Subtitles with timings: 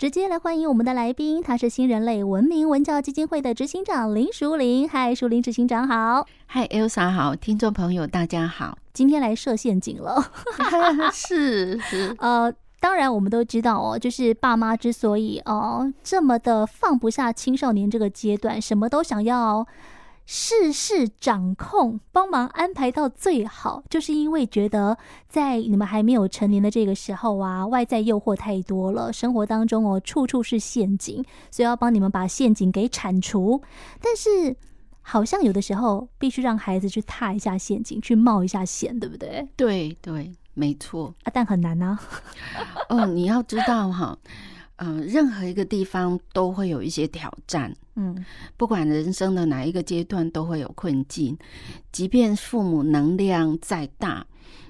[0.00, 4.88] 直接来欢迎我们的来宾，他是新人类文明文教基金会的执行长林淑玲。
[4.88, 6.26] 嗨，淑玲执行长好。
[6.46, 8.78] 嗨，Elsa 好，听众朋友大家好。
[8.94, 10.32] 今天来设陷阱了，
[11.12, 12.50] 是是呃，
[12.80, 19.66] 当然我们都知道哦，就是爸妈之所以哦这么的放不下青少年这个阶段，什么都想要。
[20.32, 24.96] 事事掌控，帮忙安排到最好，就是因为觉得
[25.28, 31.16] 在你们还没有成年的这个时候啊，外在诱惑太多了，生活当中哦处处是陷阱，
[31.50, 33.60] 所以要帮你们把陷阱给铲除。
[34.00, 34.54] 但是
[35.02, 39.48] 好像有的时候必须让孩子去踏一下陷阱，去冒一下险，对不对？
[39.56, 41.98] 对对，没错啊，但很难啊。
[42.88, 44.16] 哦，你要知道哈。
[44.82, 48.24] 嗯、呃，任何一个地方都会有一些挑战，嗯，
[48.56, 51.36] 不管人生的哪一个阶段都会有困境。
[51.92, 54.26] 即便父母能量再大，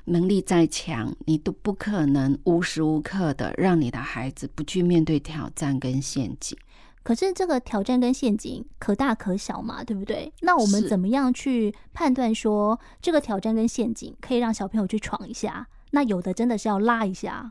[0.06, 6.58] 能力再强，你都不可能无时无刻的让你的孩子不去面对挑战跟陷阱。
[7.04, 10.32] 可是这个挑战跟陷阱可大可小嘛，对不对？
[10.40, 15.68] 那我们怎么样去判断说这个挑战跟陷阱可以让小朋友去闯一下？
[15.92, 17.50] 那有的真的是要拉一下。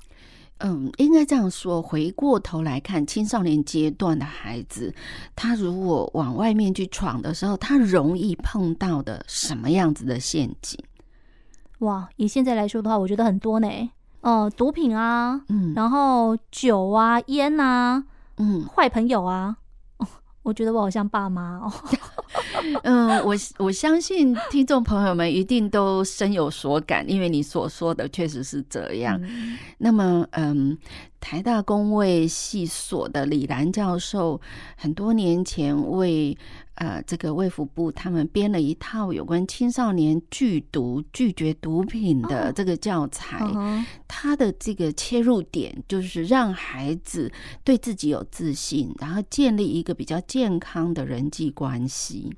[0.60, 1.82] 嗯，应该这样说。
[1.82, 4.94] 回过头来看，青少年阶段的孩子，
[5.36, 10.78] 他如果往外面去闯的时候，他容易碰到的什么样子的陷阱？
[11.80, 13.68] 哇，以现在来说的话，我觉得很多呢。
[14.22, 18.04] 哦、呃，毒品啊，嗯，然后酒啊、烟啊，
[18.38, 19.56] 嗯，坏朋友啊。
[20.44, 21.72] 我觉得我好像爸妈哦。
[22.84, 29.20] 嗯，我我相信听众朋友们一定都深有所感，因为你所说的确实是这样。
[29.24, 30.78] 嗯、那么，嗯，
[31.20, 34.40] 台大公卫系所的李兰教授
[34.76, 36.38] 很多年前为。
[36.76, 43.38] 呃，这个卫福部他们编了一套有关青少年拒毒、拒绝毒品的这个教材，
[44.08, 47.30] 他的这个切入点就是让孩子
[47.66, 52.34] 对自己有自信，然后建立一个比较健康的人际关系。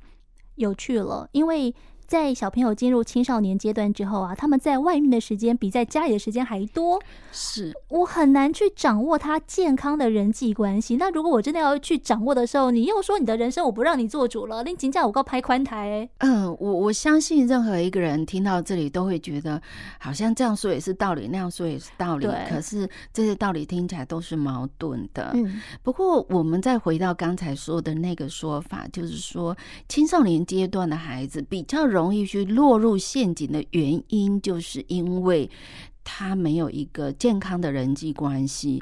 [0.55, 1.75] 有趣了，因为。
[2.11, 7.01] 在小朋友进入青少年阶段之后啊，他们在外面的时间比在家里的时间还多。
[7.31, 10.97] 是我很难去掌握他健康的人际关系。
[10.97, 16.09] 那如果我真的要去掌握的时候，你又说你的人生我不让你做主了，你请假我告拍宽台。
[16.17, 19.61] 嗯，我我相信任何一个人听到这里都会觉得，
[19.97, 22.27] 好像这样说也是道理，那样说也是道理。
[22.49, 25.31] 可是这些道理听起来都是矛盾的。
[25.33, 29.55] 嗯，不过我们再回到刚才说的那个说法，就是说
[29.87, 32.00] 青少年阶段的孩子比较容。
[32.01, 35.49] 容易去落入陷阱的原因，就是因为
[36.03, 38.81] 他没有一个健康的人际关系。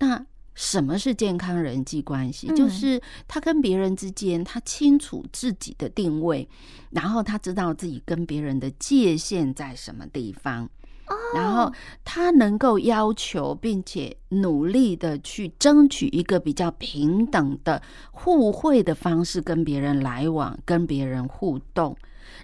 [0.00, 2.48] 那什么是健康人际关系？
[2.48, 6.48] 嗯、就是他跟别人之间，他清楚自己的定位，
[6.90, 10.64] 然后他知道自己跟别人的界限在什么地方，
[11.08, 11.70] 哦、然后
[12.04, 21.94] 他能够要求并且努力的去争取一个比较平等的互惠的方式，跟别人来往，跟别人互动。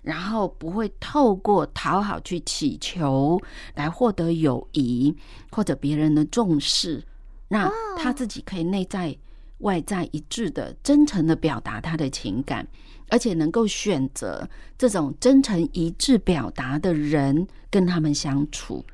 [0.03, 3.41] 然后不会透过讨好去祈求
[3.75, 5.15] 来获得友谊
[5.50, 7.03] 或者别人的重视，
[7.48, 9.16] 那他自己可以内在
[9.59, 12.66] 外在一致的真诚的表达他的情感，
[13.09, 18.84] 而且能够选择这种真诚一致表达的人跟他们相处。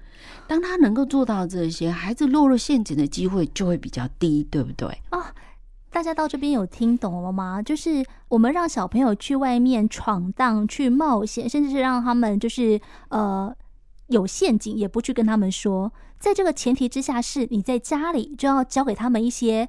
[0.47, 4.89] 当他能够做到这些，孩子落入陷阱的机会就会比较低，对不对？
[5.11, 5.35] 啊。
[5.91, 7.63] 大家到这边有听懂了吗？
[7.63, 13.55] 就是我们让小朋友去外面闯荡、去冒险，甚至是让他们就是呃
[14.09, 15.93] 有陷阱，也不去跟他们说。
[16.19, 19.69] 在这个前提之下，是你在家里就要教给他们一些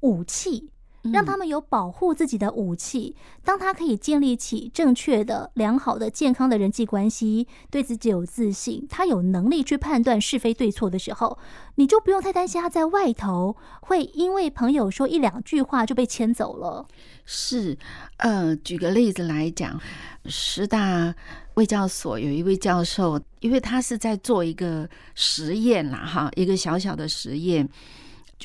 [0.00, 0.70] 武器。
[1.10, 3.16] 让他们有保护自己的武器。
[3.44, 11.38] 当他可以建立起正确的、良好的、健康的人际关系，对自己有自信，他有能力去判断是非对错的时候，
[11.74, 16.86] 你就不用太担心他在外头会因为朋友说一两句话就被牵走了。
[17.24, 17.76] 是，
[18.18, 19.80] 呃，举个例子来讲，
[20.26, 21.14] 师大
[21.54, 27.68] 卫教所有一位教授，因为他是在做一个实验啦，哈，一个小小的实验。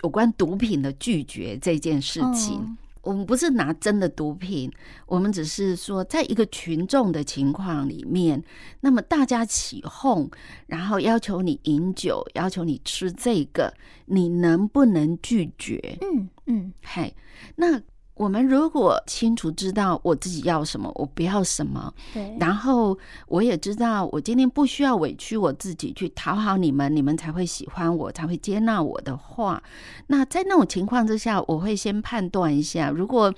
[0.04, 4.72] 有关毒品的拒绝这件事情，哦、我们不是拿真的毒品，
[5.06, 8.44] 我们只是说，在一个群众的情况里面，
[8.82, 10.30] 那么大家起哄，
[10.66, 13.74] 然后要求你饮酒，要求你吃这个，
[14.06, 15.98] 你能不能拒绝？
[16.02, 17.16] 嗯嗯，嘿，
[17.56, 17.82] 那。
[18.18, 22.98] 我们如果清楚知道我自己要什么，我不要什么，对，然后
[23.28, 29.62] 我也知道我今天不需要委屈我自己去讨好你们，你们才会喜欢我，才会接纳我的话。
[30.08, 33.34] 那在那种情况之下，我会先判断一下，如果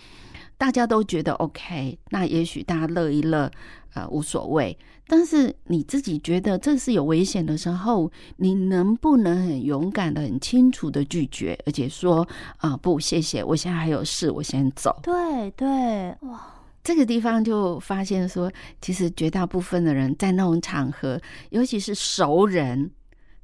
[0.58, 3.52] 大家都觉得 OK，那也许大家乐一乐，
[3.94, 4.78] 呃，无所谓。
[5.12, 12.22] 但是你自己觉得这是有危险的时候，你能不能很勇敢的、很清楚的拒绝，而且说
[12.58, 14.96] 啊、呃，不，谢谢，我现在还有事，我先走。
[15.02, 16.40] 对对，哇，
[16.84, 21.20] 这个地方就发现说，其实绝大部分的人在那种场合，
[21.50, 22.92] 尤其是熟人，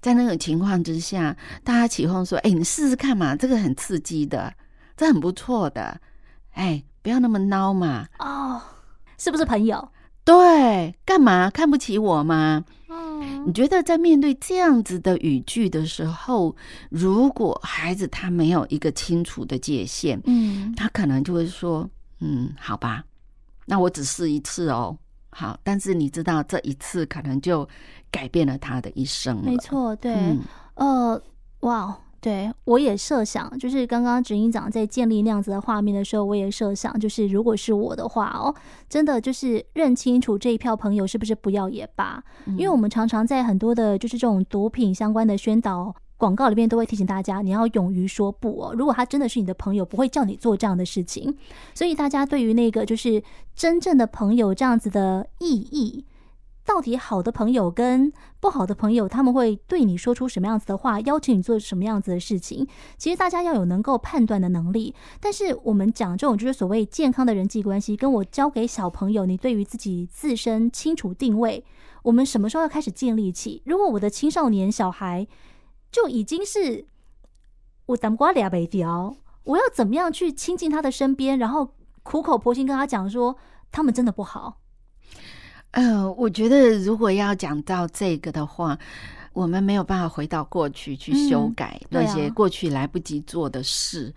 [0.01, 4.53] 在那种情况之下，大家起哄说：“哎，你试试看嘛，这个很刺激的，
[4.95, 5.99] 这很不错的，
[6.51, 8.61] 哎，不要那么孬嘛。”哦，
[9.17, 9.89] 是不是朋友？
[10.25, 12.65] 对，干嘛看不起我吗？
[12.89, 16.55] 嗯，你觉得在面对这样子的语句的时候，
[16.89, 21.87] 如果孩子他没有一个清楚的界限，嗯，他可能就会说，
[22.21, 23.03] 嗯，好吧，
[23.65, 24.97] 那我只试一次哦，
[25.29, 27.67] 好，但是你知道这一次可能就
[28.09, 29.43] 改变了他的一生了。
[29.43, 30.41] 没错，对，嗯、
[30.75, 31.21] 呃，
[31.59, 31.95] 哇。
[32.25, 38.51] 对，我也设想，就是刚刚执行长在建立那样子的画面的时候，我也设想，就是如果是我的话哦，
[38.89, 42.19] 真的就是认清楚这一票朋友是不是不要也罢，
[42.57, 48.73] 因为我们常常在很多的，就是这种毒品相关的宣导广告里面都会提醒大家，你要勇于说不哦。
[48.75, 51.37] 如果他真的是你的朋友，不会叫你做这样的事情，
[51.75, 53.21] 所以大家对于那个就是
[53.55, 56.03] 真正的朋友这样子的意义。
[56.65, 62.67] 到底好的朋友跟不好的朋友，他们会对你说出什么样子的话，邀请你做什么样子的事情？
[62.97, 64.93] 其实大家要有能够判断的能力。
[65.19, 71.63] 但是我们讲这种就是所谓健康的人际关系，跟我交给小朋友，你对于自己自身清楚定位，
[72.01, 73.61] 我们什么时候要开始建立起？
[73.65, 75.27] 如果我的青少年小孩
[75.91, 76.85] 就已经是
[77.85, 83.37] 我当瓜俩北条，我要怎么样去亲近他的身边，然后苦口婆心跟他讲说
[83.71, 84.57] 他们真的不好？
[85.77, 88.79] 嗯，我觉得如果要讲到这个的话，
[89.35, 94.07] 我们没有办法回到过去去修改那些过去来不及做的事。
[94.07, 94.13] 嗯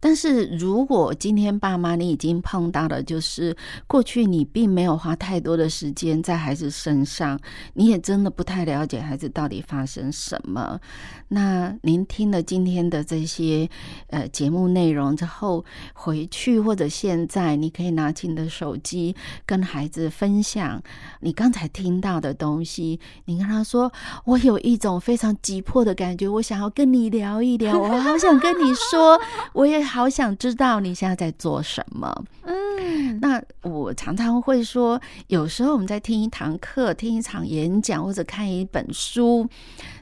[0.00, 3.56] 但是如果今天爸妈你已经碰到了，就是
[3.88, 7.36] 过去你并没有花太多的时间在孩子身上，
[7.74, 10.78] 你也真的不太了解孩子到底发生什么。
[11.26, 13.68] 那您听了今天的这些
[14.10, 15.64] 呃节目内容之后，
[15.94, 20.80] 回去或者现在，你可以拿起你的手机跟孩子分享
[21.18, 23.00] 你刚才听到的东西。
[23.24, 23.92] 你跟他说
[24.24, 29.20] ：“我有一种非常急迫的感觉，我想要跟你聊一聊， 我好想跟你说，
[29.54, 32.14] 我也。”好想知道你现在在做什么。
[32.42, 39.48] 嗯，那我常常会说，有时候我们在听一堂课、听一场演讲或者看一本书，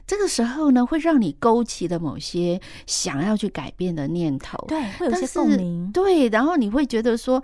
[0.05, 4.57] 这个时候呢，会让你勾起的某些想要去改变的念头。
[4.67, 5.89] 对，会有些共鸣。
[5.93, 7.41] 对，然后你会觉得说，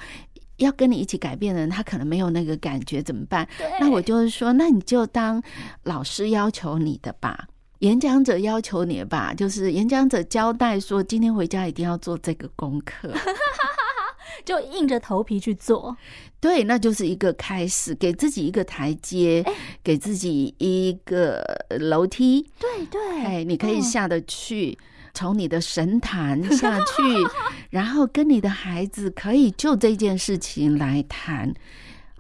[0.58, 3.48] 要跟你一起改变的人，他可能没有那个感觉，怎么办？
[3.58, 3.68] 对。
[3.80, 5.42] 那我就是说，那你就当
[5.84, 7.48] 老师要求你的吧。
[7.80, 13.12] 演讲者要求你的吧，就是演讲者交代说，今天回家一定要做这个功课，
[14.46, 15.98] 就硬着头皮去做。
[16.40, 19.54] 对，那就是一个开始，给自己一个台阶，欸、
[19.84, 21.44] 给自己一个
[21.80, 22.50] 楼梯。
[22.58, 24.78] 对对，哎，你可以下得去，
[25.14, 27.02] 从、嗯、你的神坛下去，
[27.70, 31.54] 然后跟你的孩子可以就这件事情来谈。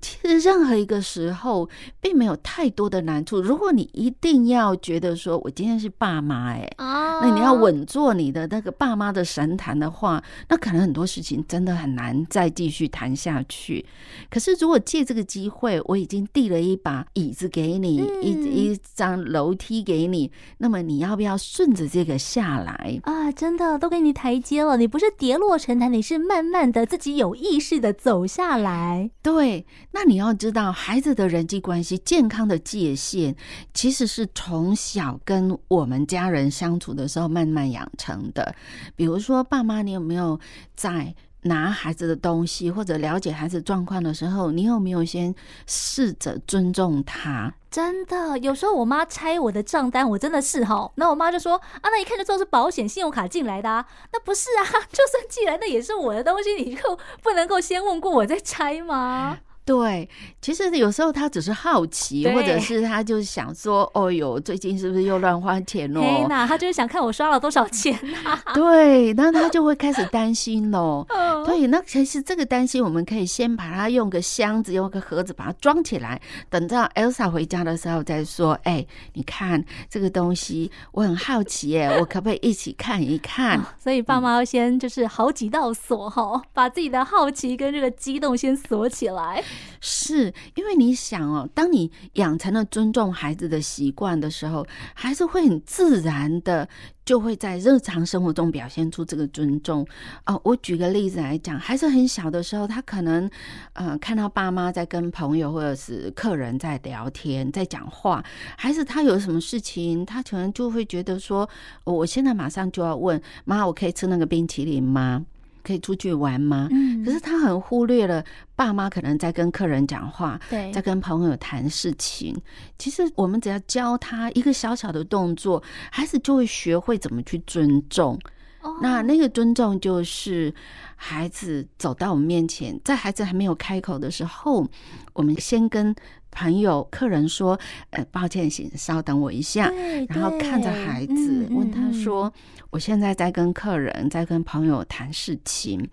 [0.03, 1.69] 其实任何一个时候
[2.01, 3.39] 并没有太多的难处。
[3.39, 13.85] 如果你一定要觉得说我今天是爸妈，哎，那你要稳坐你的那个爸妈的神坛的话，那可能很多事情真的很难再继续谈下去。
[14.29, 23.31] 可是如果借这个机会，我已经递了一把椅子给你，一一张楼梯给你，那么你要不要顺着这个下来啊？
[23.31, 29.09] 真的都给你台阶了，你不是跌落神坛，你是慢慢的自己有意识的走下来。
[29.21, 29.65] 对。
[29.95, 33.35] 那你要知道，孩子的人际关系健康的界限，
[33.75, 38.55] 其实是从小跟我们家人相处的时候慢慢养成的。
[38.95, 40.39] 比如说，爸妈，你有没有
[40.75, 45.33] 在拿孩子的东西或者了解孩子状况的时候，你有没有先
[45.67, 47.53] 试着尊重他？
[47.69, 59.37] 真的，有时候我妈拆我的账单，我真的是哈，那我妈就说啊，那一看就知道是保险信用卡进来的啊，那不是啊， 就算寄来那也是我的东西，你就不能够先问过我再拆吗？
[59.65, 60.09] 对，
[60.41, 68.37] 其实有时候他只是好奇，或者是他就想说：“哦哟，最近是不是又乱花钱哦？”天哪，他就是想看我刷了多少钱呐。
[68.53, 71.05] 对，那他就会开始担心喽。
[71.45, 78.59] 对，那其实这个担心，我们可以先把它用个箱子、用个盒子把它装起来，等到 Elsa 回家的时候再说。
[78.63, 83.61] 哎，你看这个东西，我很好奇，耶，我可不可以一起看一看？
[83.79, 89.41] 所以爸妈要先就是好几道锁哈，把自己的好奇跟这个激动先锁起来。
[89.81, 96.67] 是因为你想哦，当你养成了尊重孩子的习惯的时候，孩子会很自然的
[97.03, 99.85] 就会在日常生活中表现出这个尊重。
[100.25, 103.29] 哦，我举个例子来讲，孩子很小的时候，他可能
[103.73, 108.23] 呃看到爸妈在跟朋友或者是客人在聊天，在讲话，
[108.57, 111.49] 孩子他有什么事情，他可能就会觉得说，
[111.83, 115.25] 我现在马上就要问妈，我可以吃那个冰淇淋吗？
[115.63, 116.67] 可以出去玩吗？
[116.71, 118.23] 嗯，可是他很忽略了
[118.55, 122.35] 爸妈可能在跟客人讲话，对，在跟朋友谈事情。
[122.77, 128.19] 其实我们只要教他一个小小的动作，孩子就会学会怎么去尊重。
[128.61, 130.53] 哦，那那个尊重就是
[130.95, 134.67] 孩子走到我们面前，在孩子还没有开口的时候，
[135.13, 135.95] 我们先跟。
[136.33, 137.57] 朋友、客人说
[137.91, 139.71] ：“呃，抱歉，请稍等我一下。”
[140.09, 145.87] 然后看着孩子，问他说：“嗯嗯、我现在在跟客人、在跟朋友谈事情，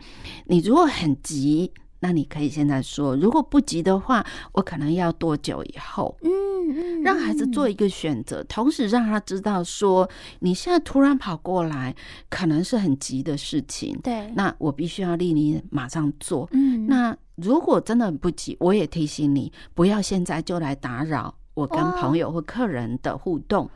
[0.47, 1.70] 你如果很急，
[2.00, 6.30] 那你可以现在说；如果不急的话，我可能要多久以后？”嗯
[6.73, 10.09] 嗯，让孩子做一个选择，同时让他知道说
[10.40, 11.94] ：“你现在突然跑过来，
[12.28, 16.49] 可能是很急的事情。”对，那我必须要立你马上做。
[16.52, 17.16] 嗯，那。
[17.42, 23.64] 如果真的很不急，我也提醒你，不要现在就来打扰我跟朋友或客人的互动。
[23.64, 23.70] 哦、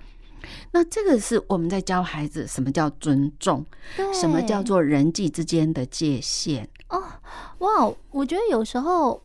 [0.73, 3.65] 那这个是我们在教孩子什么叫尊重，
[4.13, 6.69] 什么叫做人际之间的界限。
[6.89, 7.03] 哦，
[7.59, 9.23] 哇，我觉得有时候。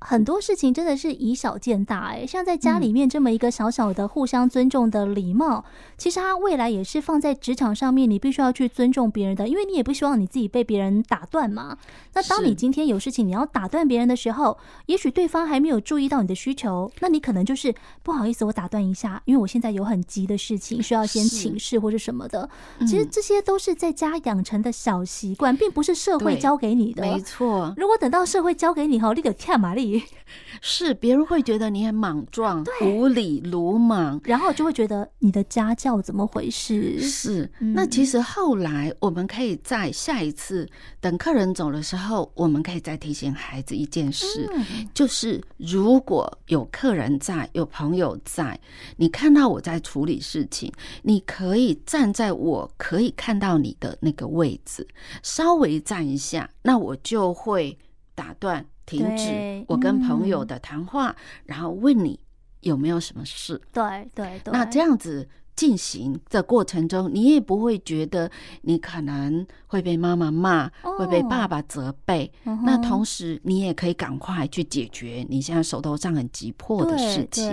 [0.00, 5.64] 很多事情真的是以小见大哎，像在家里面这么一个小小的互相尊重的礼貌，嗯、
[5.98, 11.76] 其实它未来也是放在职场上面，你必须要去尊重别人的，因为你也不希望你自己被别人打断嘛。
[12.14, 22.48] 那当你今天有事情你要打断别人的时候，也许对方还没有注意到你的需求，那你可能就是不好意思，我打断一下，因为我现在有很急的事情需要先请示或者什么的。
[22.80, 27.02] 其实这些都是在家养成的小习惯，并不是社会教给你的。
[27.02, 29.89] 没错，如果等到社会教给你后，你得跳马力。
[30.60, 37.00] 是别人会觉得你很莽撞、无理、鲁莽，然后就会觉得你的家教怎么回事？
[37.00, 40.68] 是，那其实后来我们可以在下一次
[41.00, 44.48] 等客人走的时候，我们可以再提醒孩子一件事，
[44.92, 48.58] 就是如果有客人在、有朋友在，
[48.96, 50.70] 你看到我在处理事情，
[51.02, 54.86] 你可以站在我可以看到你的那个位置，
[55.22, 57.76] 稍微站一下，那我就会
[58.20, 58.66] 打断。
[58.86, 62.18] 停止我跟朋友的谈话，嗯、然后问你
[62.62, 63.60] 有没有什么事？
[63.72, 64.52] 对对对。
[64.52, 68.28] 那这样子进行的过程中，你也不会觉得
[68.62, 72.32] 你可能会被妈妈骂，哦、会被爸爸责备。
[72.46, 77.48] 嗯、那同时，你也可以赶快去解决你现在手头上很急迫的事情。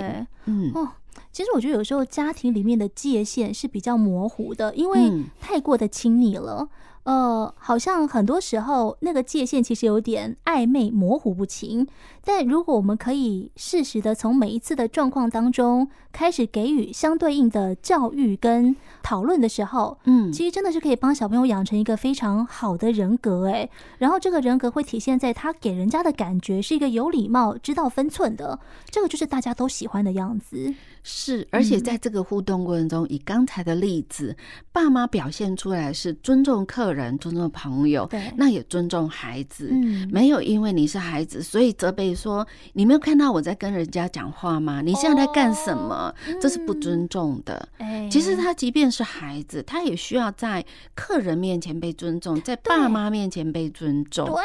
[0.46, 0.92] 嗯哦，
[1.32, 6.62] 其实我觉得有时候家庭里面的界限是比较模糊的，因为太过的亲密了。
[6.64, 6.70] 嗯
[7.08, 11.88] 呃，好像很多时候那个界限其实有点暧昧、模糊不清。
[12.26, 28.60] 但如果我们可以适时的从每一次的状况当中开始给予相对应的教育跟讨论的时候，嗯，其实真的是可以帮小朋友养成一个非常好的人格，诶，然后这个人格会体现在他给人家的感觉是一个有礼貌、知道分寸的，
[28.90, 30.74] 这个就是大家都喜欢的样子。
[31.04, 34.36] 是，而且在这个互动过程中，以刚才的例子，
[34.74, 42.08] 爸妈表现出来是尊重客人、尊重朋友，对，那也尊重孩子，嗯，没有因为你是孩子，所以责备。
[42.18, 44.82] 说，你没有看到我在跟人家讲话吗？
[44.82, 46.12] 你现在在干什么？
[46.42, 47.70] 这是不尊重的。
[48.10, 54.26] 其实他即便是孩子，他也需要在客人面前被尊重，在爸妈面前被尊重。
[54.26, 54.36] 对，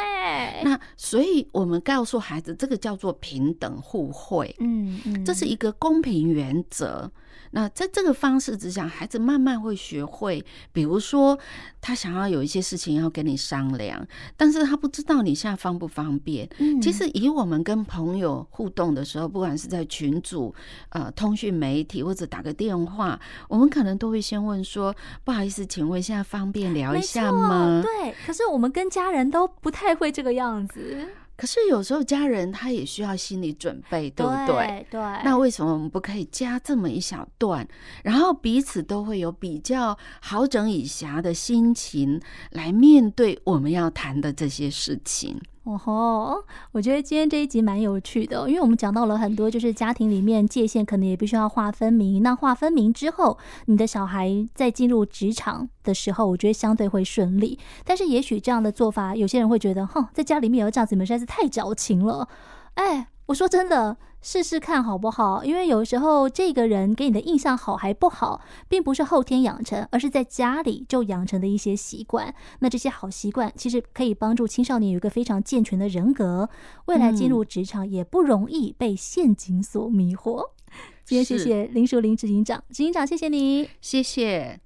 [0.63, 4.55] 那所以我们告诉孩子，这个叫做平等互惠。
[4.59, 7.11] 嗯嗯，这是一个公平原则。
[7.55, 11.37] 那在这个方式之下，孩子慢慢会学会，比如说
[11.79, 14.03] 他想要有一些事情要跟你商量，
[14.35, 16.49] 但是他不知道你现在方不方便。
[16.57, 20.53] 嗯，其实以我们跟朋友互动的时候，不管是在群组、
[20.89, 31.07] 呃通讯媒体或者打个电话，我们可能都会先问说：“不好意思，请问现在方便聊一下吗？”对，可是我们跟家人都不太会这个样子。
[31.35, 34.45] 可是有时候家人他也需要心理准备，对不对？
[34.45, 34.87] 对。
[34.91, 37.67] 对，那为什么我们不可以加这么一小段，
[38.03, 42.21] 然后彼此都会有比较好整以暇的心情
[42.51, 45.41] 来面对我们要谈的这些事情？
[45.63, 46.43] 哦吼，
[46.73, 52.21] 我觉得今天这一集蛮有趣的，因为我们讲到了很多，就是家庭里面界限可能也必须要划分明。
[52.21, 57.57] 那划分明之后，你的小孩在进入职场的时候，我觉得相对会顺利。
[57.85, 62.27] 但是也许这样的做法，有些人会觉得，哼，在家里面有这样子，你们实在是太矫情了。
[62.73, 65.43] 哎，我说真的，试试看好不好？
[65.45, 72.35] 因为有时候这个人给你的印象好还不好，并不是后天养成，而是在家里就养成的一些习惯。
[72.59, 76.49] 那这些好习惯其实可以帮助青少年有一个非常健全的人格，
[76.85, 80.49] 未来进入职场也不容易被陷阱所迷惑。
[80.67, 80.75] 嗯、
[81.05, 84.63] 今天谢谢林淑玲执行长，执行长谢谢你，谢谢。